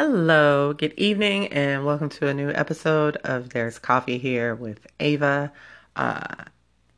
[0.00, 5.52] Hello, good evening, and welcome to a new episode of There's Coffee Here with Ava.
[5.96, 6.44] Uh,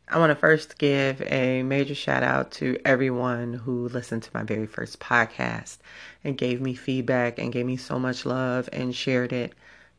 [0.06, 4.42] I want to first give a major shout out to everyone who listened to my
[4.42, 5.78] very first podcast
[6.24, 9.54] and gave me feedback and gave me so much love and shared it.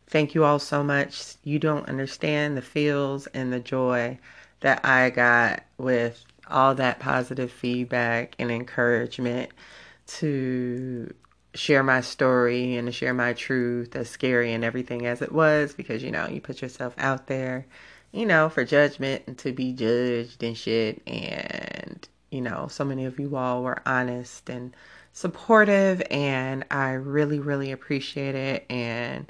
[0.05, 1.37] Thank you all so much.
[1.43, 4.19] You don't understand the feels and the joy
[4.59, 9.49] that I got with all that positive feedback and encouragement
[10.05, 11.11] to
[11.53, 15.73] share my story and to share my truth, as scary and everything as it was,
[15.73, 17.65] because you know, you put yourself out there,
[18.11, 21.01] you know, for judgment and to be judged and shit.
[21.07, 24.73] And, you know, so many of you all were honest and
[25.13, 28.65] supportive, and I really, really appreciate it.
[28.69, 29.29] And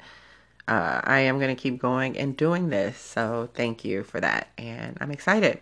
[0.68, 2.96] uh, I am going to keep going and doing this.
[2.96, 4.48] So thank you for that.
[4.58, 5.60] And I'm excited.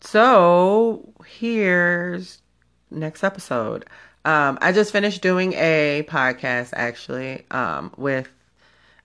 [0.00, 2.42] So here's
[2.90, 3.86] next episode.
[4.24, 8.28] Um, I just finished doing a podcast actually um, with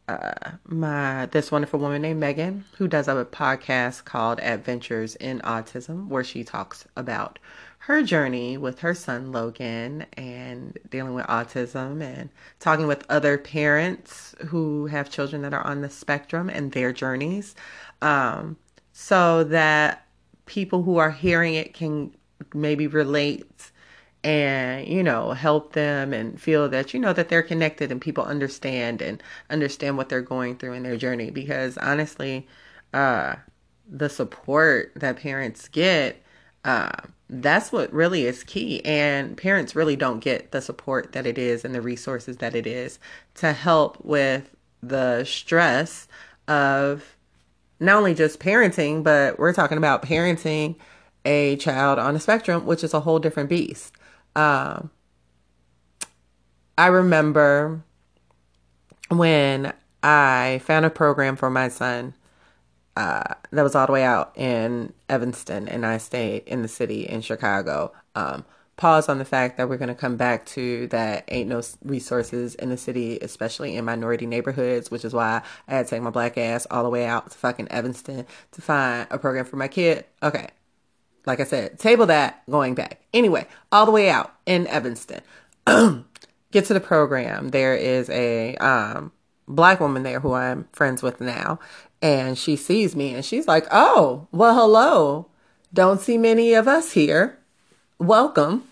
[0.07, 6.07] uh, my this wonderful woman named Megan, who does a podcast called Adventures in Autism,
[6.07, 7.37] where she talks about
[7.79, 14.35] her journey with her son Logan and dealing with autism and talking with other parents
[14.48, 17.55] who have children that are on the spectrum and their journeys,
[18.01, 18.57] um,
[18.93, 20.05] so that
[20.45, 22.15] people who are hearing it can
[22.54, 23.71] maybe relate
[24.23, 28.23] and you know help them and feel that you know that they're connected and people
[28.23, 31.29] understand and understand what they're going through in their journey.
[31.31, 32.48] Because honestly
[32.93, 33.35] uh
[33.89, 36.21] the support that parents get
[36.65, 36.91] uh
[37.29, 38.84] that's what really is key.
[38.84, 42.65] And parents really don't get the support that it is and the resources that it
[42.65, 42.99] is
[43.35, 46.07] to help with the stress
[46.48, 47.15] of
[47.79, 50.76] not only just parenting but we're talking about parenting
[51.26, 53.93] a child on a spectrum which is a whole different beast
[54.40, 54.90] um,
[56.77, 57.84] I remember
[59.09, 62.13] when I found a program for my son
[62.95, 67.01] uh, that was all the way out in Evanston, and I stayed in the city
[67.01, 67.91] in Chicago.
[68.16, 68.45] Um,
[68.77, 72.56] pause on the fact that we're going to come back to that ain't no resources
[72.56, 76.11] in the city, especially in minority neighborhoods, which is why I had to take my
[76.11, 79.67] black ass all the way out to fucking Evanston to find a program for my
[79.67, 80.06] kid.
[80.23, 80.47] Okay,
[81.25, 83.02] like I said, table that going back.
[83.13, 85.22] Anyway, all the way out in Evanston.
[86.52, 87.50] Get to the program.
[87.50, 89.12] There is a um,
[89.47, 91.59] black woman there who I'm friends with now.
[92.02, 95.28] And she sees me and she's like, oh, well, hello.
[95.74, 97.38] Don't see many of us here.
[98.00, 98.63] Welcome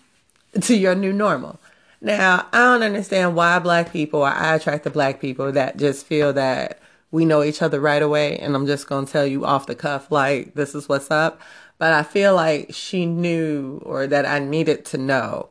[0.60, 1.60] to your new normal.
[2.00, 6.06] Now, I don't understand why black people or I attract the black people that just
[6.06, 6.80] feel that
[7.10, 8.38] we know each other right away.
[8.38, 11.40] And I'm just going to tell you off the cuff, like, this is what's up.
[11.78, 15.50] But I feel like she knew or that I needed to know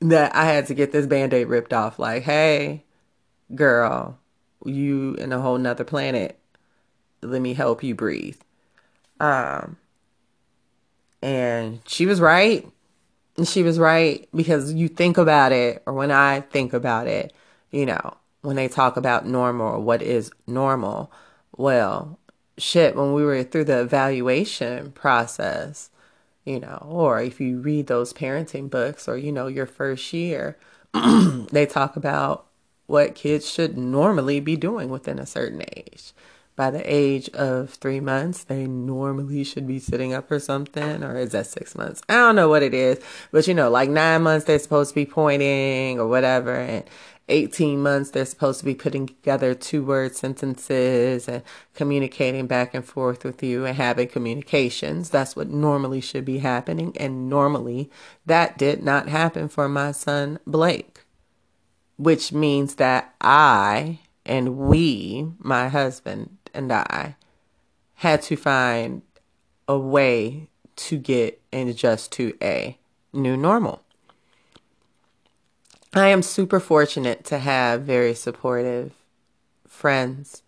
[0.00, 1.98] that I had to get this band aid ripped off.
[1.98, 2.84] Like, hey,
[3.54, 4.18] girl,
[4.64, 6.38] you in a whole nother planet.
[7.22, 8.38] Let me help you breathe.
[9.20, 9.76] Um,
[11.22, 12.66] and she was right.
[13.44, 17.32] She was right because you think about it, or when I think about it,
[17.70, 21.12] you know, when they talk about normal or what is normal,
[21.56, 22.18] well,
[22.58, 25.90] shit when we were through the evaluation process,
[26.44, 30.58] you know, or if you read those parenting books or, you know, your first year,
[31.52, 32.46] they talk about
[32.86, 36.12] what kids should normally be doing within a certain age.
[36.56, 41.16] By the age of three months, they normally should be sitting up or something, or
[41.16, 42.02] is that six months?
[42.08, 42.98] I don't know what it is,
[43.30, 46.56] but you know, like nine months, they're supposed to be pointing or whatever.
[46.56, 46.84] And
[47.28, 51.42] 18 months, they're supposed to be putting together two word sentences and
[51.74, 55.10] communicating back and forth with you and having communications.
[55.10, 56.96] That's what normally should be happening.
[56.96, 57.90] And normally
[58.26, 61.00] that did not happen for my son, Blake,
[61.96, 67.16] which means that I and we, my husband and I,
[67.94, 69.02] had to find
[69.66, 72.78] a way to get and adjust to a
[73.12, 73.82] new normal.
[75.94, 78.92] I am super fortunate to have very supportive
[79.66, 80.42] friends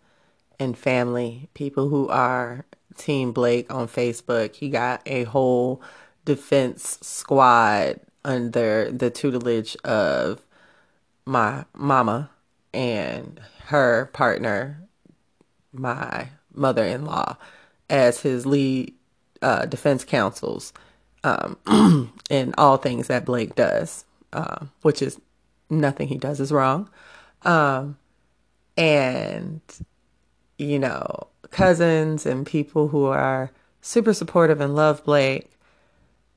[0.59, 4.55] and family, people who are Team Blake on Facebook.
[4.55, 5.81] He got a whole
[6.25, 10.43] defense squad under the tutelage of
[11.25, 12.29] my mama
[12.71, 14.83] and her partner,
[15.73, 17.35] my mother in law,
[17.89, 18.93] as his lead
[19.41, 20.71] uh, defense counsels
[21.23, 25.19] um, in all things that Blake does, uh, which is
[25.71, 26.89] nothing he does is wrong.
[27.43, 27.97] Um,
[28.77, 29.61] and,
[30.57, 33.51] you know, cousins and people who are
[33.81, 35.51] super supportive and love Blake.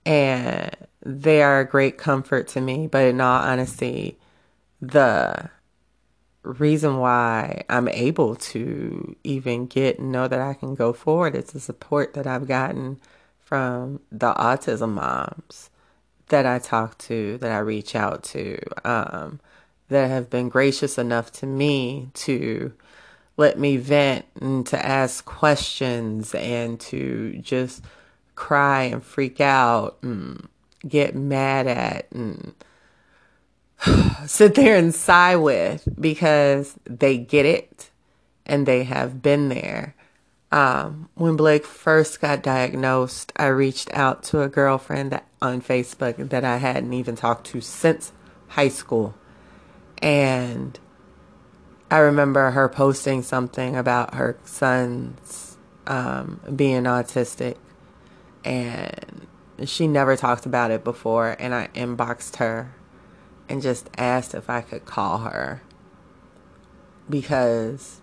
[0.06, 0.70] And
[1.04, 2.86] they are a great comfort to me.
[2.86, 4.18] But in all honesty,
[4.80, 5.50] the
[6.42, 11.46] reason why I'm able to even get and know that I can go forward is
[11.46, 13.00] the support that I've gotten
[13.40, 15.70] from the autism moms
[16.34, 19.38] that I talk to, that I reach out to, um,
[19.88, 22.72] that have been gracious enough to me to
[23.36, 27.84] let me vent and to ask questions and to just
[28.34, 30.48] cry and freak out and
[30.88, 32.52] get mad at and
[34.26, 37.90] sit there and sigh with because they get it
[38.44, 39.94] and they have been there.
[40.50, 46.30] Um, when Blake first got diagnosed, I reached out to a girlfriend that, on Facebook
[46.30, 48.12] that I hadn't even talked to since
[48.48, 49.14] high school.
[49.98, 50.78] And
[51.90, 55.56] I remember her posting something about her son's
[55.86, 57.56] um, being autistic.
[58.44, 59.26] And
[59.64, 61.36] she never talked about it before.
[61.38, 62.74] And I inboxed her
[63.48, 65.62] and just asked if I could call her
[67.08, 68.00] because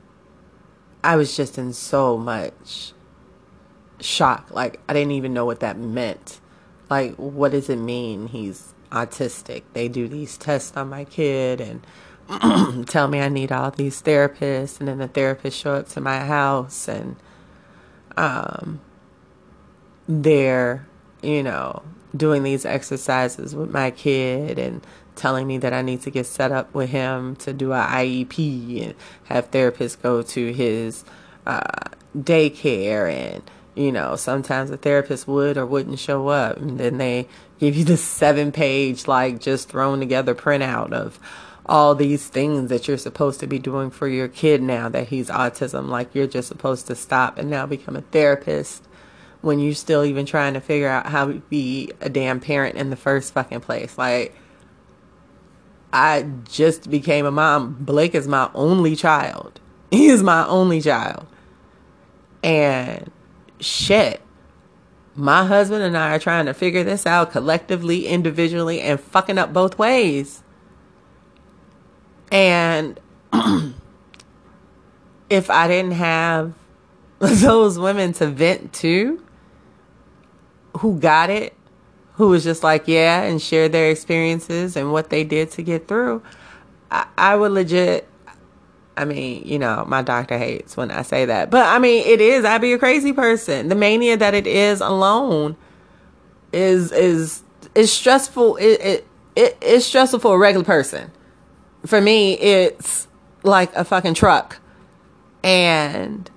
[1.03, 2.93] I was just in so much
[3.99, 4.51] shock.
[4.51, 6.39] Like, I didn't even know what that meant.
[6.91, 9.63] Like, what does it mean he's autistic?
[9.71, 14.79] They do these tests on my kid and tell me I need all these therapists,
[14.79, 17.15] and then the therapists show up to my house and
[18.17, 18.81] um,
[20.05, 20.85] they're,
[21.21, 21.81] you know,
[22.15, 24.85] doing these exercises with my kid and
[25.15, 28.83] telling me that I need to get set up with him to do a IEP
[28.83, 28.95] and
[29.25, 31.05] have therapists go to his
[31.45, 31.61] uh,
[32.17, 33.49] daycare and
[33.81, 37.27] you know sometimes a therapist would or wouldn't show up and then they
[37.59, 41.19] give you the seven page like just thrown together printout of
[41.65, 45.29] all these things that you're supposed to be doing for your kid now that he's
[45.29, 48.87] autism like you're just supposed to stop and now become a therapist
[49.41, 52.89] when you're still even trying to figure out how to be a damn parent in
[52.89, 54.35] the first fucking place like
[55.93, 57.75] I just became a mom.
[57.79, 59.59] Blake is my only child.
[59.91, 61.27] He is my only child.
[62.41, 63.11] And
[63.61, 64.21] shit,
[65.15, 69.53] my husband and I are trying to figure this out collectively, individually, and fucking up
[69.53, 70.43] both ways.
[72.31, 72.99] And
[75.29, 76.53] if I didn't have
[77.19, 79.23] those women to vent to
[80.77, 81.55] who got it
[82.21, 85.87] who was just like, yeah, and shared their experiences and what they did to get
[85.87, 86.21] through,
[86.91, 88.07] I, I would legit.
[89.01, 92.21] I mean, you know, my doctor hates when I say that, but I mean, it
[92.21, 92.45] is.
[92.45, 93.67] I'd be a crazy person.
[93.67, 95.57] The mania that it is alone
[96.53, 97.41] is is
[97.73, 98.57] is stressful.
[98.57, 101.09] It it, it it's stressful for a regular person.
[101.83, 103.07] For me, it's
[103.41, 104.59] like a fucking truck,
[105.43, 106.29] and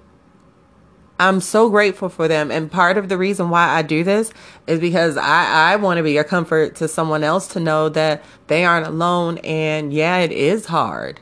[1.21, 2.51] I'm so grateful for them.
[2.51, 4.33] And part of the reason why I do this
[4.67, 8.25] is because I, I want to be a comfort to someone else to know that
[8.47, 9.37] they aren't alone.
[9.45, 11.21] And yeah, it is hard.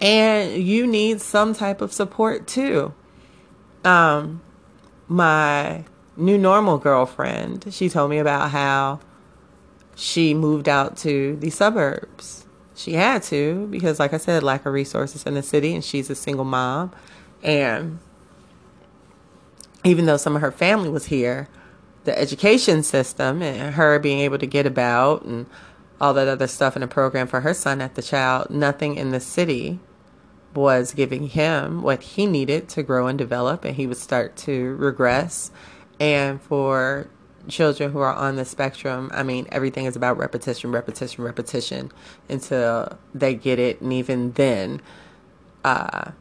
[0.00, 2.94] And you need some type of support too.
[3.84, 4.40] Um,
[5.08, 5.84] my
[6.16, 9.00] new normal girlfriend, she told me about how
[9.94, 12.46] she moved out to the suburbs.
[12.74, 16.08] She had to because, like I said, lack of resources in the city, and she's
[16.08, 16.92] a single mom.
[17.42, 17.98] And
[19.84, 21.48] even though some of her family was here,
[22.04, 25.44] the education system and her being able to get about and
[26.00, 29.10] all that other stuff in a program for her son at the child, nothing in
[29.10, 29.78] the city
[30.54, 34.74] was giving him what he needed to grow and develop, and he would start to
[34.76, 35.50] regress.
[35.98, 37.08] And for
[37.48, 41.92] children who are on the spectrum, I mean, everything is about repetition, repetition, repetition
[42.28, 43.80] until they get it.
[43.80, 44.80] And even then,
[45.64, 46.12] uh,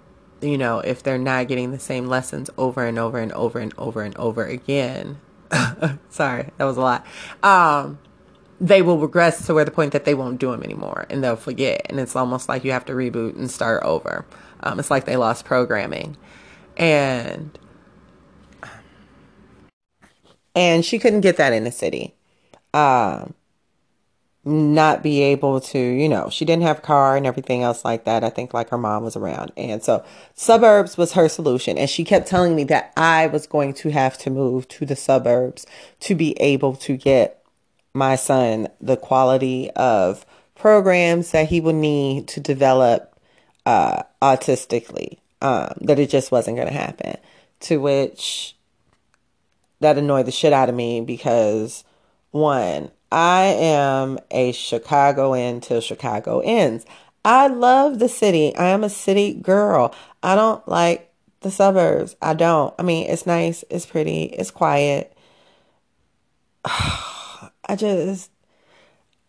[0.41, 3.73] you know, if they're not getting the same lessons over and over and over and
[3.77, 5.19] over and over again,
[6.09, 7.05] sorry, that was a lot.
[7.43, 7.99] Um,
[8.59, 11.35] they will regress to where the point that they won't do them anymore and they'll
[11.35, 11.85] forget.
[11.89, 14.25] And it's almost like you have to reboot and start over.
[14.61, 16.17] Um, it's like they lost programming.
[16.77, 17.57] And
[20.55, 22.15] and she couldn't get that in the city.
[22.73, 23.33] Um,
[24.45, 28.23] not be able to, you know, she didn't have car and everything else like that.
[28.23, 29.51] I think like her mom was around.
[29.55, 31.77] And so suburbs was her solution.
[31.77, 34.95] And she kept telling me that I was going to have to move to the
[34.95, 35.65] suburbs
[36.01, 37.38] to be able to get
[37.99, 40.25] my son the quality of
[40.55, 43.15] programs that he would need to develop
[43.65, 45.19] uh, autistically.
[45.41, 47.15] Um, that it just wasn't going to happen.
[47.61, 48.55] To which
[49.79, 51.83] that annoyed the shit out of me because
[52.31, 56.85] one, I am a Chicagoan till Chicago ends.
[57.23, 58.55] I love the city.
[58.55, 59.93] I am a city girl.
[60.21, 62.15] I don't like the suburbs.
[62.21, 62.73] I don't.
[62.77, 65.15] I mean, it's nice, it's pretty, it's quiet.
[67.69, 68.31] I just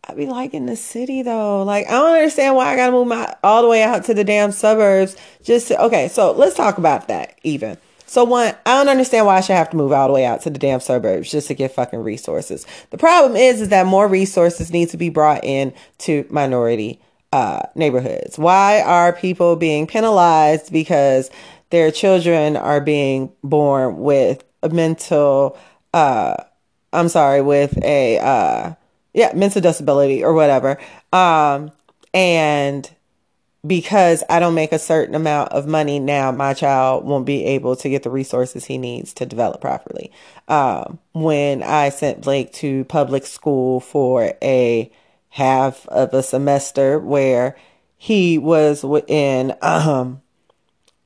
[0.08, 1.62] I'd be like in the city though.
[1.62, 4.24] Like I don't understand why I gotta move my all the way out to the
[4.24, 5.16] damn suburbs.
[5.44, 7.76] Just to, okay, so let's talk about that even.
[8.06, 10.40] So one, I don't understand why I should have to move all the way out
[10.42, 12.66] to the damn suburbs just to get fucking resources.
[12.90, 17.00] The problem is, is that more resources need to be brought in to minority
[17.32, 18.36] uh, neighborhoods.
[18.36, 21.30] Why are people being penalized because
[21.68, 25.56] their children are being born with a mental,
[25.94, 26.34] uh,
[26.92, 28.74] I'm sorry, with a, uh,
[29.14, 30.78] yeah, mental disability or whatever.
[31.12, 31.72] Um,
[32.12, 32.90] and
[33.66, 37.76] because I don't make a certain amount of money now, my child won't be able
[37.76, 40.10] to get the resources he needs to develop properly.
[40.48, 44.90] Um, when I sent Blake to public school for a
[45.30, 47.56] half of a semester where
[47.98, 50.22] he was in, um,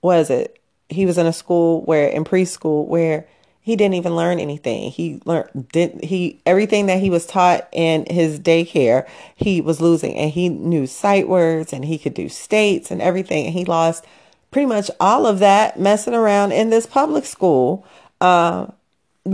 [0.01, 0.61] was it?
[0.89, 3.27] He was in a school where in preschool where
[3.65, 4.91] he didn't even learn anything.
[4.91, 10.15] He learned did he everything that he was taught in his daycare, he was losing
[10.17, 14.05] and he knew sight words and he could do states and everything and he lost
[14.51, 17.87] pretty much all of that messing around in this public school.
[18.21, 18.67] Uh,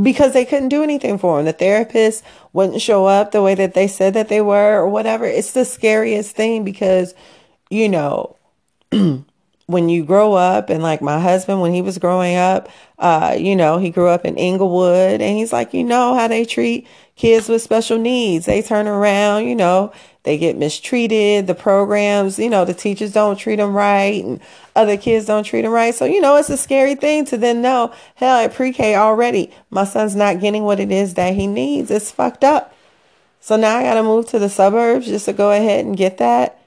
[0.01, 1.47] because they couldn't do anything for him.
[1.47, 2.23] The therapist
[2.53, 5.25] wouldn't show up the way that they said that they were or whatever.
[5.25, 7.15] It's the scariest thing because,
[7.69, 8.37] you know,
[9.71, 13.55] when you grow up and like my husband when he was growing up uh you
[13.55, 16.87] know he grew up in Englewood and he's like you know how they treat
[17.17, 18.47] kids with special needs.
[18.47, 23.37] They turn around you know they get mistreated the programs you know the teachers don't
[23.37, 24.41] treat them right and
[24.75, 25.95] other kids don't treat them right.
[25.95, 29.85] So you know it's a scary thing to then know hell at pre-K already my
[29.85, 31.91] son's not getting what it is that he needs.
[31.91, 32.75] It's fucked up.
[33.41, 36.19] So now I got to move to the suburbs just to go ahead and get
[36.19, 36.61] that.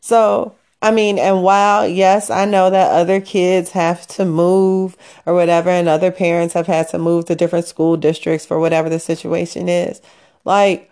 [0.00, 5.34] So I mean, and while, yes, I know that other kids have to move or
[5.34, 9.00] whatever, and other parents have had to move to different school districts for whatever the
[9.00, 10.00] situation is,
[10.44, 10.90] like,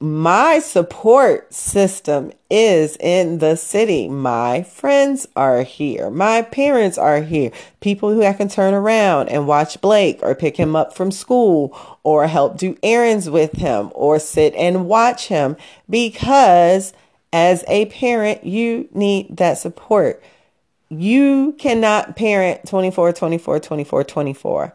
[0.00, 4.08] my support system is in the city.
[4.08, 6.10] My friends are here.
[6.10, 7.50] My parents are here.
[7.80, 11.74] People who I can turn around and watch Blake or pick him up from school
[12.02, 15.56] or help do errands with him or sit and watch him
[15.88, 16.92] because
[17.34, 20.22] as a parent, you need that support.
[20.88, 24.74] You cannot parent 24, 24, 24, 24.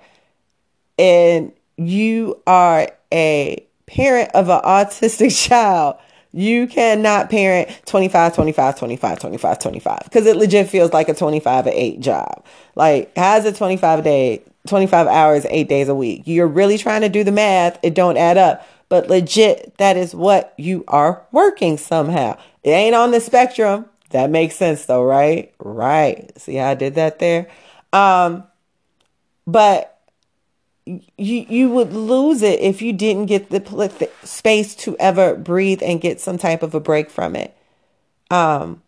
[0.98, 5.96] And you are a parent of an autistic child.
[6.34, 11.68] You cannot parent 25, 25, 25, 25, 25 because it legit feels like a 25
[11.68, 12.46] or 8 job.
[12.76, 16.24] Like, how's it 25 a day, 25 hours, 8 days a week?
[16.26, 18.68] You're really trying to do the math, it don't add up.
[18.90, 22.38] But legit, that is what you are working somehow.
[22.64, 23.86] It ain't on the spectrum.
[24.12, 25.54] That makes sense though, right?
[25.60, 26.32] Right.
[26.40, 27.48] See how I did that there?
[27.94, 28.44] Um,
[29.46, 30.00] but
[30.86, 35.84] you you would lose it if you didn't get the, the space to ever breathe
[35.84, 37.56] and get some type of a break from it.
[38.32, 38.82] Um,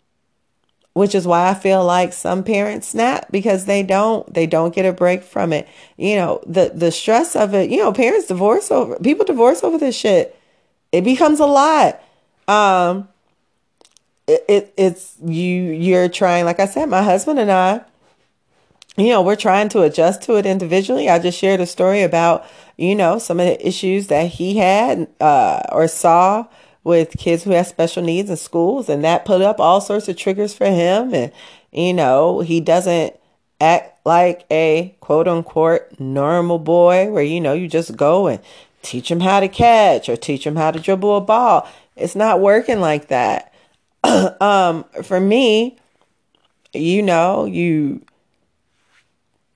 [0.94, 4.86] which is why I feel like some parents snap because they don't they don't get
[4.86, 5.68] a break from it.
[5.98, 9.78] You know, the the stress of it, you know, parents divorce over people divorce over
[9.78, 10.38] this shit.
[10.92, 12.01] It becomes a lot.
[12.48, 13.08] Um
[14.28, 17.82] it, it it's you you're trying like I said my husband and I
[18.98, 21.10] you know, we're trying to adjust to it individually.
[21.10, 22.46] I just shared a story about,
[22.78, 26.48] you know, some of the issues that he had uh, or saw
[26.84, 30.18] with kids who have special needs in schools, and that put up all sorts of
[30.18, 31.13] triggers for him.
[31.13, 31.32] And,
[31.72, 33.16] you know, he doesn't
[33.62, 38.40] act like a quote unquote normal boy where, you know, you just go and
[38.82, 41.70] teach him how to catch or teach him how to dribble a ball.
[41.96, 43.50] It's not working like that.
[44.41, 45.77] um, for me,
[46.74, 48.01] you know, you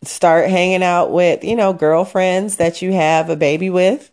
[0.04, 4.12] start hanging out with, you know, girlfriends that you have a baby with.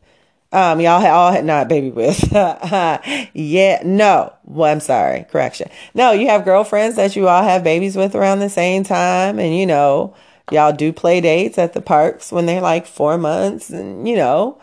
[0.52, 2.30] Um, y'all all had not baby with.
[2.32, 4.32] yeah, no.
[4.44, 5.24] Well, I'm sorry.
[5.30, 5.70] Correction.
[5.94, 9.56] No, you have girlfriends that you all have babies with around the same time, and
[9.56, 10.14] you know,
[10.50, 14.58] y'all do play dates at the parks when they're like four months, and you know,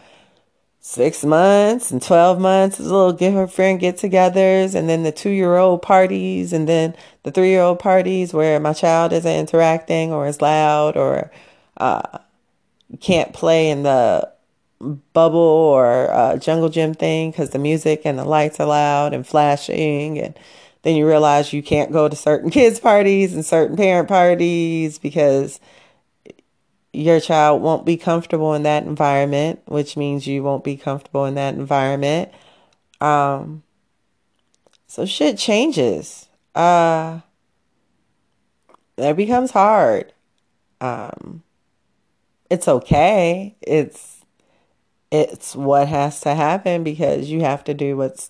[0.89, 5.29] six months and 12 months, little give her friend get togethers, and then the two
[5.29, 10.11] year old parties, and then the three year old parties where my child isn't interacting
[10.11, 11.31] or is loud or
[11.77, 12.17] uh,
[12.99, 14.31] can't play in the
[15.13, 19.27] bubble or uh, jungle gym thing because the music and the lights are loud and
[19.27, 20.39] flashing and
[20.81, 25.59] then you realize you can't go to certain kids parties and certain parent parties because
[26.93, 31.35] your child won't be comfortable in that environment, which means you won't be comfortable in
[31.35, 32.31] that environment.
[32.99, 33.63] Um,
[34.87, 36.27] so shit changes.
[36.55, 37.19] Uh,
[38.97, 40.13] it becomes hard.
[40.81, 41.43] Um,
[42.49, 43.55] it's okay.
[43.61, 44.25] It's
[45.11, 48.29] it's what has to happen because you have to do what's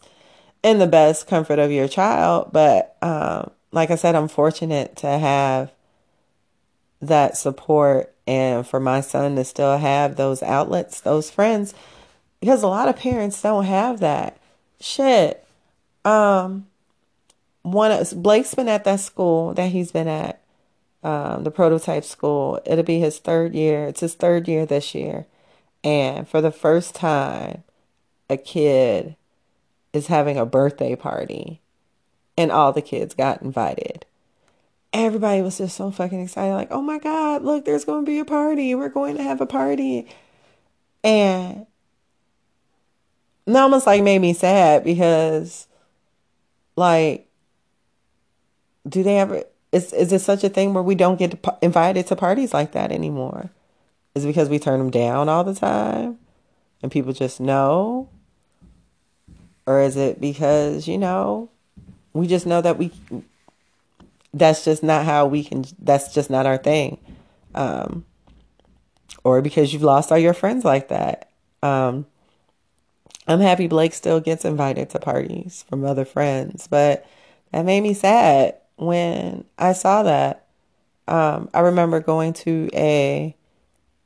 [0.64, 2.52] in the best comfort of your child.
[2.52, 5.72] But um, like I said, I'm fortunate to have
[7.02, 11.74] that support and for my son to still have those outlets, those friends,
[12.40, 14.38] because a lot of parents don't have that.
[14.80, 15.44] Shit.
[16.06, 16.68] Um,
[17.64, 20.44] one of Blake's been at that school that he's been at,
[21.04, 22.62] um, the prototype school.
[22.68, 23.88] It'll be his third year.
[23.88, 25.26] It's his third year this year.
[25.84, 27.64] And for the first time,
[28.30, 29.16] a kid
[29.92, 31.62] is having a birthday party
[32.38, 34.06] and all the kids got invited.
[34.92, 38.20] Everybody was just so fucking excited, like, oh my God, look, there's going to be
[38.20, 38.74] a party.
[38.74, 40.08] We're going to have a party.
[41.04, 41.68] And
[43.46, 45.68] it almost like made me sad because,
[46.76, 47.28] like,
[48.88, 52.16] do they ever, is, is it such a thing where we don't get invited to
[52.16, 53.52] parties like that anymore?
[54.16, 56.18] Is it because we turn them down all the time
[56.82, 58.10] and people just know?
[59.68, 61.50] Or is it because, you know,
[62.14, 62.92] we just know that we
[64.34, 67.00] that's just not how we can that's just not our thing.
[67.56, 68.06] Um
[69.24, 71.30] or because you've lost all your friends like that.
[71.64, 72.06] Um
[73.28, 77.06] I'm happy Blake still gets invited to parties from other friends, but
[77.52, 80.48] that made me sad when I saw that.
[81.08, 83.36] Um, I remember going to a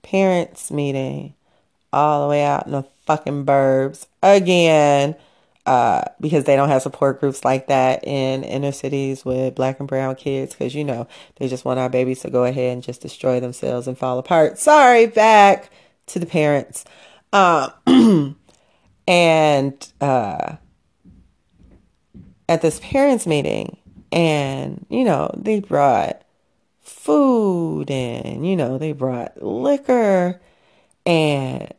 [0.01, 1.35] parents meeting
[1.93, 5.15] all the way out in the fucking burbs again
[5.65, 9.87] uh, because they don't have support groups like that in inner cities with black and
[9.87, 13.01] brown kids because you know they just want our babies to go ahead and just
[13.01, 14.59] destroy themselves and fall apart.
[14.59, 15.71] Sorry back
[16.07, 16.85] to the parents.
[17.31, 18.37] Um,
[19.07, 20.55] and uh,
[22.49, 23.77] at this parents meeting
[24.11, 26.23] and you know they brought
[26.83, 30.39] food and, you know, they brought liquor
[31.05, 31.73] and,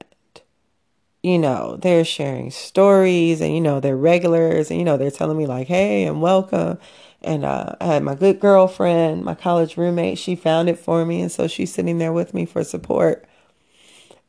[1.24, 5.38] you know, they're sharing stories and, you know, they're regulars and, you know, they're telling
[5.38, 6.78] me like, hey, and welcome.
[7.22, 11.22] And uh, I had my good girlfriend, my college roommate, she found it for me.
[11.22, 13.24] And so she's sitting there with me for support.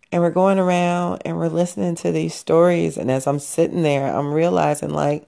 [0.09, 2.95] And we're going around and we're listening to these stories.
[2.95, 5.27] And as I'm sitting there, I'm realizing like,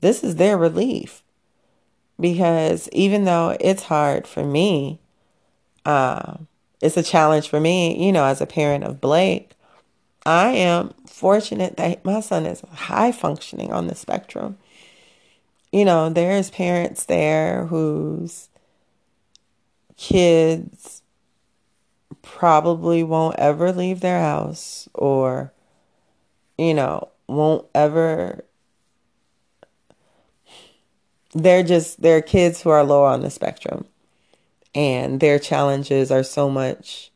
[0.00, 1.22] this is their relief
[2.18, 5.00] because even though it's hard for me,
[5.84, 6.38] uh,
[6.80, 9.50] it's a challenge for me, you know, as a parent of Blake.
[10.24, 14.58] I am fortunate that my son is high functioning on the spectrum.
[15.72, 18.48] You know, there's parents there whose
[19.96, 21.02] kids
[22.22, 25.52] probably won't ever leave their house or,
[26.58, 28.44] you know, won't ever
[31.34, 33.86] they're just they're kids who are lower on the spectrum
[34.74, 37.11] and their challenges are so much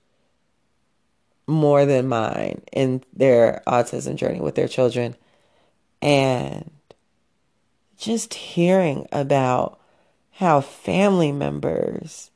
[1.47, 5.17] more than mine in their autism journey with their children.
[6.03, 6.71] And
[7.97, 9.81] just hearing about
[10.33, 12.31] how family members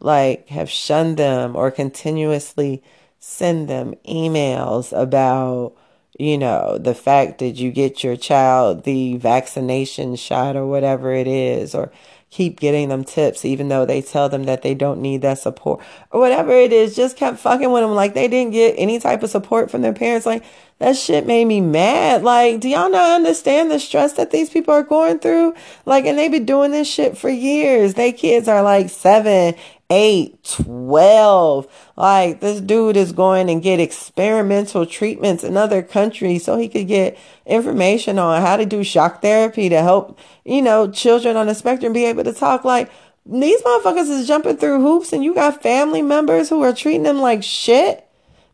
[0.00, 2.82] like have shunned them or continuously
[3.18, 5.74] send them emails about
[6.18, 11.26] you know, the fact that you get your child the vaccination shot or whatever it
[11.26, 11.92] is, or
[12.30, 15.80] keep getting them tips even though they tell them that they don't need that support
[16.10, 19.22] or whatever it is, just kept fucking with them like they didn't get any type
[19.22, 20.26] of support from their parents.
[20.26, 20.44] Like
[20.78, 22.22] that shit made me mad.
[22.22, 25.54] Like, do y'all not understand the stress that these people are going through?
[25.86, 27.94] Like, and they've been doing this shit for years.
[27.94, 29.54] They kids are like seven,
[29.90, 31.66] eight, 12.
[31.96, 36.88] Like this dude is going and get experimental treatments in other countries so he could
[36.88, 41.54] get information on how to do shock therapy to help, you know, children on the
[41.54, 42.90] spectrum be able to talk like
[43.28, 47.18] these motherfuckers is jumping through hoops and you got family members who are treating them
[47.18, 48.05] like shit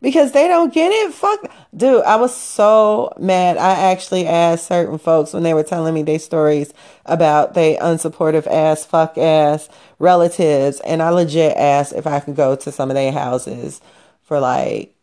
[0.03, 1.13] because they don't get it.
[1.13, 3.57] Fuck, dude, I was so mad.
[3.57, 6.73] I actually asked certain folks when they were telling me their stories
[7.05, 12.55] about they unsupportive ass, fuck ass relatives, and I legit asked if I could go
[12.57, 13.79] to some of their houses
[14.21, 14.93] for like,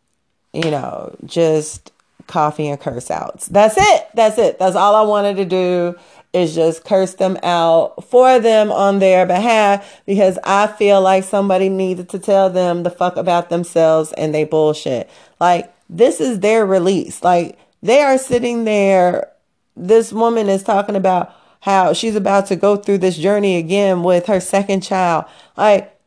[0.52, 1.92] you know, just
[2.26, 3.48] coffee and curse outs.
[3.48, 4.08] That's it.
[4.14, 4.58] That's it.
[4.58, 5.98] That's all I wanted to do
[6.32, 11.68] is just curse them out for them on their behalf because I feel like somebody
[11.68, 15.10] needed to tell them the fuck about themselves and they bullshit.
[15.40, 17.24] Like, this is their release.
[17.24, 19.32] Like, they are sitting there.
[19.76, 24.26] This woman is talking about how she's about to go through this journey again with
[24.26, 25.24] her second child.
[25.56, 25.98] Like,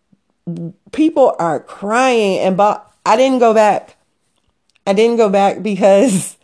[0.92, 2.40] people are crying.
[2.40, 3.98] And but I didn't go back.
[4.88, 6.38] I didn't go back because,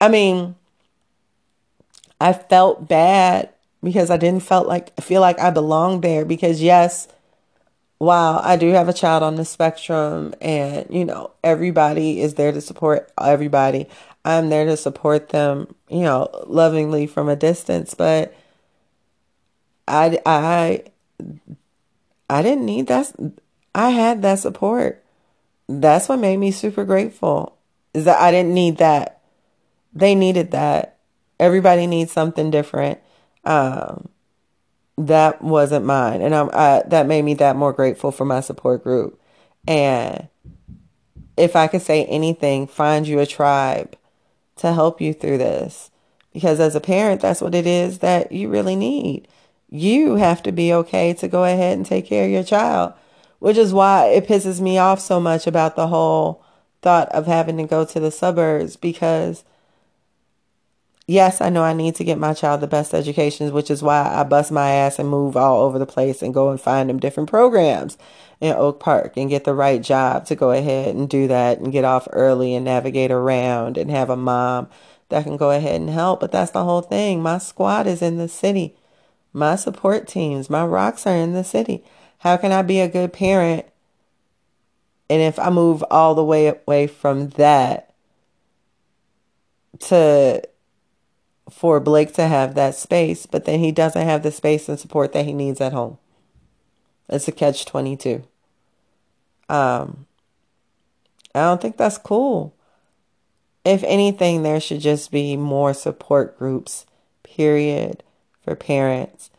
[0.00, 0.56] I mean,
[2.20, 3.50] I felt bad
[3.82, 7.08] because I didn't felt like feel like I belonged there because yes,
[7.98, 12.52] while I do have a child on the spectrum and, you know, everybody is there
[12.52, 13.88] to support everybody,
[14.24, 18.34] I'm there to support them, you know, lovingly from a distance, but
[19.86, 20.84] I I
[22.30, 23.12] I didn't need that
[23.74, 25.02] I had that support.
[25.68, 27.56] That's what made me super grateful.
[27.92, 29.20] Is that I didn't need that.
[29.92, 30.93] They needed that.
[31.38, 33.00] Everybody needs something different.
[33.44, 34.08] Um
[34.96, 36.22] that wasn't mine.
[36.22, 39.20] And I'm, I, that made me that more grateful for my support group.
[39.66, 40.28] And
[41.36, 43.96] if i could say anything find you a tribe
[44.56, 45.90] to help you through this.
[46.32, 49.28] Because as a parent that's what it is that you really need.
[49.68, 52.94] You have to be okay to go ahead and take care of your child
[53.44, 56.42] which is why it pisses me off so much about the whole
[56.80, 59.44] thought of having to go to the suburbs because
[61.06, 64.02] yes, I know I need to get my child the best education, which is why
[64.02, 66.98] I bust my ass and move all over the place and go and find them
[66.98, 67.98] different programs
[68.40, 71.72] in Oak Park and get the right job to go ahead and do that and
[71.72, 74.68] get off early and navigate around and have a mom
[75.08, 76.20] that can go ahead and help.
[76.20, 77.22] But that's the whole thing.
[77.22, 78.76] My squad is in the city.
[79.32, 81.84] My support teams, my rocks are in the city.
[82.18, 83.66] How can I be a good parent?
[85.10, 87.94] And if I move all the way away from that
[89.80, 90.42] to
[91.50, 95.12] for Blake to have that space, but then he doesn't have the space and support
[95.12, 95.98] that he needs at home.
[97.08, 98.24] It's a catch 22.
[99.48, 100.06] Um,
[101.34, 102.54] I don't think that's cool.
[103.64, 106.86] If anything, there should just be more support groups,
[107.22, 108.02] period,
[108.42, 109.30] for parents.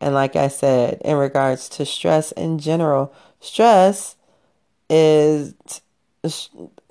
[0.00, 4.16] And like I said, in regards to stress in general, stress
[4.88, 5.54] is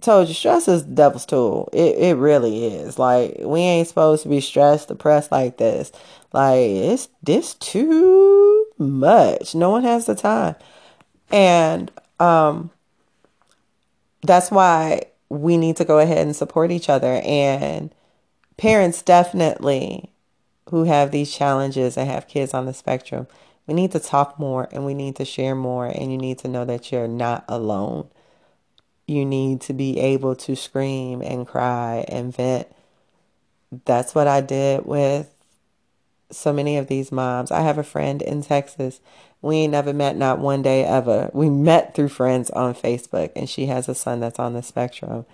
[0.02, 1.70] told you stress is the devil's tool.
[1.74, 3.00] It it really is.
[3.00, 5.92] Like we ain't supposed to be stressed, depressed like this.
[6.34, 9.56] Like it's this too much.
[9.56, 10.56] No one has the time.
[11.32, 12.72] And um
[14.24, 17.94] that's why we need to go ahead and support each other and
[18.58, 20.12] parents definitely
[20.70, 23.28] who have these challenges and have kids on the spectrum
[23.68, 26.48] we need to talk more and we need to share more and you need to
[26.48, 28.08] know that you're not alone
[29.08, 32.68] you need to be able to scream and cry and vent.
[33.86, 35.34] That's what I did with
[36.32, 37.52] so many of these moms.
[37.52, 39.00] I have a friend in Texas.
[39.42, 41.30] We ain't never met not one day ever.
[41.34, 45.26] We met through friends on Facebook and she has a son that's on the spectrum.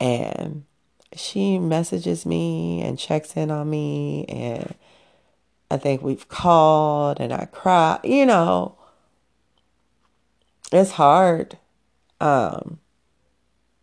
[0.00, 0.64] And
[1.14, 4.74] she messages me and checks in on me and
[5.70, 8.76] I think we've called and I cry, you know.
[10.72, 11.58] It's hard.
[12.20, 12.80] Um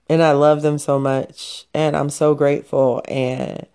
[0.10, 1.66] and I love them so much.
[1.74, 3.02] And I'm so grateful.
[3.08, 3.66] And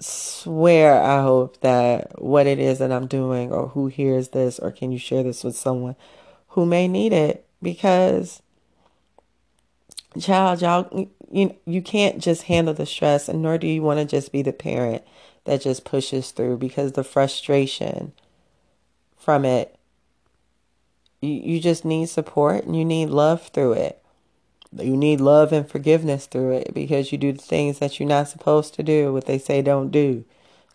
[0.00, 4.70] swear I hope that what it is that I'm doing or who hears this or
[4.70, 5.96] can you share this with someone
[6.48, 7.46] who may need it?
[7.62, 8.42] Because
[10.18, 14.04] child y'all you you can't just handle the stress and nor do you want to
[14.04, 15.04] just be the parent
[15.44, 18.12] that just pushes through because the frustration
[19.16, 19.78] from it
[21.20, 23.99] you, you just need support and you need love through it
[24.76, 28.28] you need love and forgiveness through it because you do the things that you're not
[28.28, 30.24] supposed to do, what they say don't do.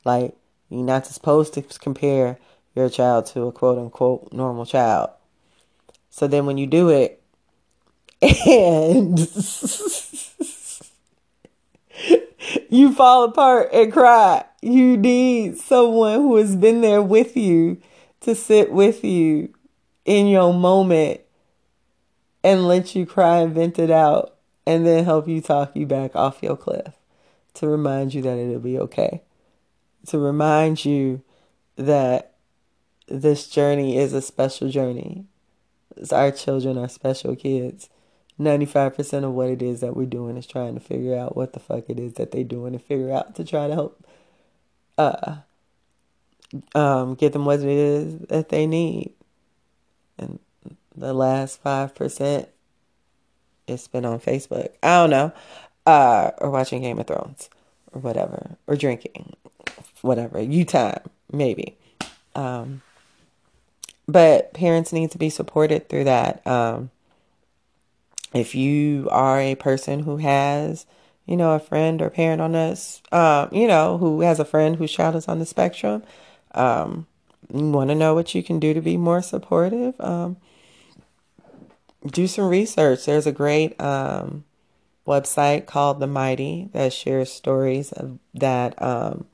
[0.03, 0.35] Like,
[0.69, 2.37] you're not supposed to compare
[2.75, 5.11] your child to a quote unquote normal child.
[6.09, 7.21] So then when you do it,
[8.21, 9.19] and
[12.69, 17.81] you fall apart and cry, you need someone who has been there with you
[18.21, 19.53] to sit with you
[20.05, 21.21] in your moment
[22.45, 24.35] and let you cry and vent it out
[24.67, 26.93] and then help you talk you back off your cliff
[27.55, 29.23] to remind you that it'll be okay.
[30.09, 31.23] To remind you
[31.75, 32.33] that
[33.07, 35.25] this journey is a special journey.
[36.11, 37.89] Our children are special kids.
[38.39, 41.59] 95% of what it is that we're doing is trying to figure out what the
[41.59, 44.05] fuck it is that they're doing and figure out to try to help
[44.99, 45.37] uh
[46.75, 49.13] um get them what it is that they need.
[50.19, 50.39] And
[50.95, 52.47] the last 5%
[53.67, 54.69] it's been on Facebook.
[54.83, 55.33] I don't know.
[55.85, 57.49] Uh, or watching Game of Thrones
[57.93, 59.35] or whatever, or drinking,
[60.01, 60.41] whatever.
[60.41, 61.77] You time, maybe.
[62.33, 62.81] Um,
[64.07, 66.45] but parents need to be supported through that.
[66.45, 66.89] Um,
[68.33, 70.85] if you are a person who has,
[71.25, 74.75] you know, a friend or parent on this, um, you know, who has a friend
[74.75, 76.03] whose child is on the spectrum,
[76.53, 77.07] um,
[77.53, 79.93] you want to know what you can do to be more supportive.
[79.99, 80.37] Um,
[82.05, 83.05] do some research.
[83.05, 84.43] There's a great um,
[85.07, 89.25] website called The Mighty that shares stories of that um,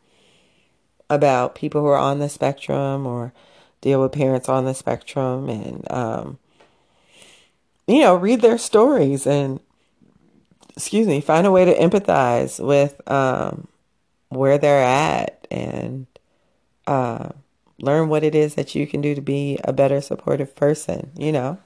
[1.09, 3.33] about people who are on the spectrum or
[3.81, 6.39] deal with parents on the spectrum and, um,
[7.87, 9.59] you know, read their stories and,
[10.75, 13.67] excuse me, find a way to empathize with um,
[14.29, 16.05] where they're at and
[16.87, 17.29] uh,
[17.79, 21.31] learn what it is that you can do to be a better supportive person, you
[21.31, 21.57] know.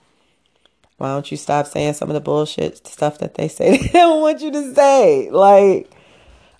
[0.97, 4.21] Why don't you stop saying some of the bullshit stuff that they say they don't
[4.21, 5.29] want you to say?
[5.29, 5.89] Like,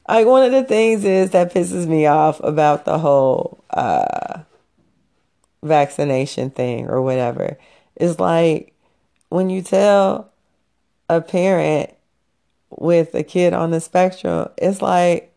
[0.08, 4.40] like one of the things is that pisses me off about the whole uh,
[5.64, 7.58] vaccination thing or whatever
[7.96, 8.74] is like
[9.30, 10.32] when you tell
[11.10, 11.92] a parent
[12.70, 15.32] with a kid on the spectrum, it's like,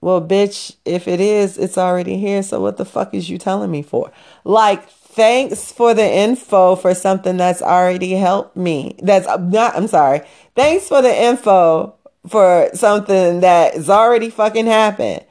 [0.00, 2.42] well, bitch, if it is, it's already here.
[2.42, 4.12] So what the fuck is you telling me for?
[4.44, 8.96] Like, thanks for the info for something that's already helped me.
[9.02, 10.20] That's uh, not, I'm sorry.
[10.54, 11.96] Thanks for the info
[12.28, 15.24] for something that's already fucking happened.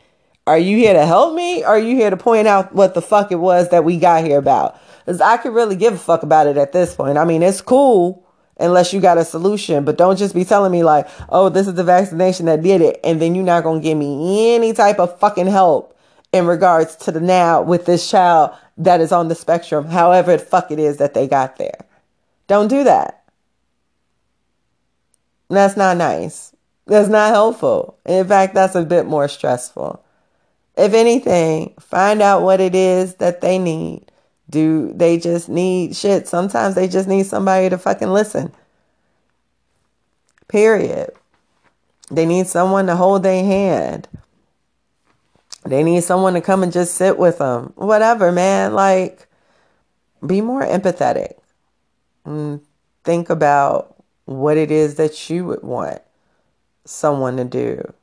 [0.46, 1.64] Are you here to help me?
[1.64, 4.26] Or are you here to point out what the fuck it was that we got
[4.26, 4.78] here about?
[5.06, 7.18] Because I could really give a fuck about it at this point.
[7.18, 8.28] I mean, it's cool
[8.60, 11.76] unless you got a solution, but don't just be telling me like, oh, this is
[11.76, 13.00] the vaccination that did it.
[13.06, 15.98] And then you're not going to give me any type of fucking help
[16.34, 20.44] in regards to the now with this child that is on the spectrum, however the
[20.44, 21.86] fuck it is that they got there.
[22.48, 23.24] Don't do that.
[25.50, 26.54] That's not nice.
[26.86, 27.98] That's not helpful.
[28.06, 30.04] In fact, that's a bit more stressful.
[30.78, 34.12] If anything, find out what it is that they need.
[34.50, 36.28] Do they just need shit?
[36.28, 38.54] Sometimes they just need somebody to fucking listen.
[40.48, 41.12] Period.
[42.10, 44.08] They need someone to hold their hand.
[45.70, 47.74] They need someone to come and just sit with them.
[47.76, 48.74] Whatever, man.
[48.74, 49.28] Like,
[50.26, 51.34] be more empathetic.
[52.26, 52.62] And
[53.04, 56.02] think about what it is that you would want
[56.86, 57.94] someone to do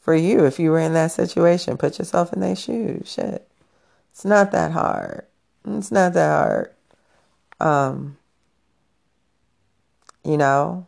[0.00, 1.76] for you if you were in that situation.
[1.76, 3.12] Put yourself in their shoes.
[3.12, 3.48] Shit.
[4.10, 5.26] It's not that hard.
[5.66, 6.70] It's not that hard.
[7.60, 8.16] Um,
[10.24, 10.86] you know,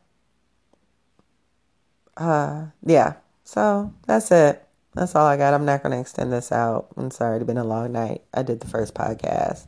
[2.16, 3.14] uh, yeah.
[3.44, 4.63] So that's it.
[4.94, 5.54] That's all I got.
[5.54, 6.88] I'm not going to extend this out.
[6.96, 7.36] I'm sorry.
[7.36, 8.22] It's been a long night.
[8.32, 9.66] I did the first podcast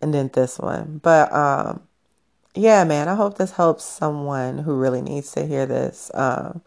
[0.00, 1.00] and then this one.
[1.02, 1.82] But, um,
[2.54, 6.10] yeah, man, I hope this helps someone who really needs to hear this.
[6.14, 6.62] Um,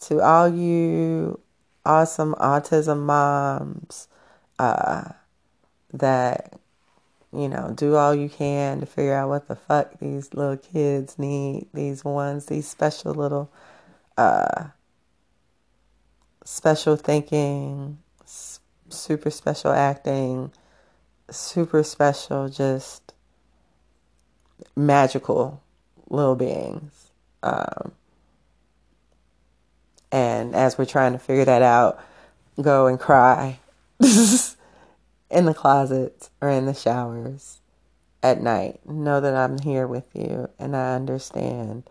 [0.00, 1.40] to all you
[1.84, 4.08] awesome autism moms,
[4.58, 5.04] uh,
[5.92, 6.58] that,
[7.32, 11.18] you know, do all you can to figure out what the fuck these little kids
[11.18, 11.66] need.
[11.74, 13.50] These ones, these special little,
[14.16, 14.68] uh,
[16.46, 17.98] special thinking,
[18.88, 20.52] super special acting,
[21.28, 23.12] super special, just
[24.76, 25.60] magical
[26.08, 27.10] little beings.
[27.42, 27.92] Um,
[30.12, 32.00] and as we're trying to figure that out,
[32.62, 33.58] go and cry
[34.00, 37.58] in the closets or in the showers
[38.22, 38.78] at night.
[38.86, 41.82] Know that I'm here with you and I understand.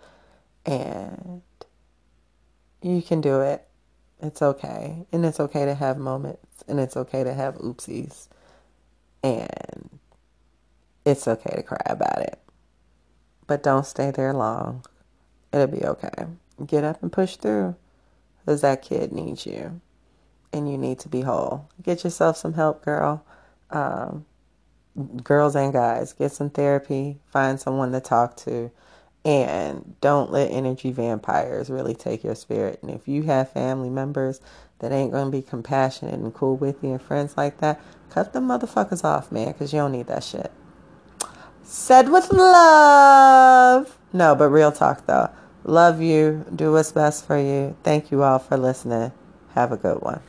[0.65, 1.41] And
[2.81, 3.67] you can do it.
[4.25, 5.05] It's okay.
[5.11, 6.63] And it's okay to have moments.
[6.67, 8.27] And it's okay to have oopsies.
[9.23, 9.99] And
[11.05, 12.39] it's okay to cry about it.
[13.47, 14.83] But don't stay there long.
[15.53, 16.25] It'll be okay.
[16.65, 17.75] Get up and push through.
[18.39, 19.81] Because that kid needs you.
[20.51, 21.69] And you need to be whole.
[21.81, 23.23] Get yourself some help, girl.
[23.69, 24.25] Um,
[25.23, 27.19] girls and guys, get some therapy.
[27.27, 28.71] Find someone to talk to
[29.25, 32.79] and don't let energy vampires really take your spirit.
[32.83, 34.39] And if you have family members
[34.79, 38.33] that ain't going to be compassionate and cool with you and friends like that, cut
[38.33, 40.51] them motherfuckers off, man, because you don't need that shit.
[41.63, 43.97] Said with love.
[44.13, 45.31] No, but real talk though.
[45.63, 46.45] Love you.
[46.55, 47.75] Do what's best for you.
[47.81, 49.11] Thank you all for listening.
[49.55, 50.21] Have a good one.